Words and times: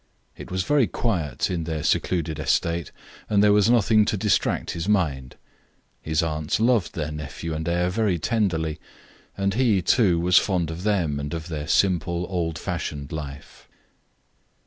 It 0.35 0.49
was 0.49 0.63
very 0.63 0.87
quiet 0.87 1.51
in 1.51 1.65
their 1.65 1.83
secluded 1.83 2.39
estate 2.39 2.91
and 3.29 3.43
there 3.43 3.53
was 3.53 3.69
nothing 3.69 4.03
to 4.05 4.17
distract 4.17 4.71
his 4.71 4.89
mind; 4.89 5.35
his 6.01 6.23
aunts 6.23 6.59
loved 6.59 6.95
their 6.95 7.11
nephew 7.11 7.53
and 7.53 7.69
heir 7.69 7.87
very 7.91 8.17
tenderly, 8.17 8.79
and 9.37 9.53
he, 9.53 9.83
too, 9.83 10.19
was 10.19 10.39
fond 10.39 10.71
of 10.71 10.81
them 10.81 11.19
and 11.19 11.35
of 11.35 11.49
their 11.49 11.67
simple, 11.67 12.25
old 12.31 12.57
fashioned 12.57 13.11
life. 13.11 13.67